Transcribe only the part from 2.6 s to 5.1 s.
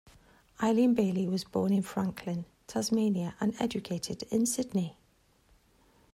Tasmania, and educated in Sydney.